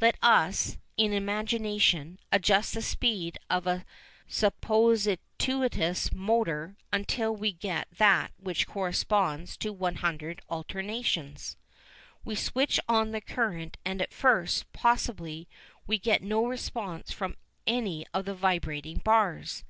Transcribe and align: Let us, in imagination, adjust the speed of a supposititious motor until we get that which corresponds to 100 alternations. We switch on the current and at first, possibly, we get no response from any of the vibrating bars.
Let 0.00 0.16
us, 0.22 0.78
in 0.96 1.12
imagination, 1.12 2.18
adjust 2.32 2.72
the 2.72 2.80
speed 2.80 3.36
of 3.50 3.66
a 3.66 3.84
supposititious 4.26 6.10
motor 6.10 6.78
until 6.90 7.36
we 7.36 7.52
get 7.52 7.88
that 7.98 8.32
which 8.38 8.66
corresponds 8.66 9.58
to 9.58 9.74
100 9.74 10.40
alternations. 10.48 11.58
We 12.24 12.34
switch 12.34 12.80
on 12.88 13.10
the 13.10 13.20
current 13.20 13.76
and 13.84 14.00
at 14.00 14.14
first, 14.14 14.72
possibly, 14.72 15.48
we 15.86 15.98
get 15.98 16.22
no 16.22 16.46
response 16.46 17.12
from 17.12 17.36
any 17.66 18.06
of 18.14 18.24
the 18.24 18.34
vibrating 18.34 19.02
bars. 19.04 19.64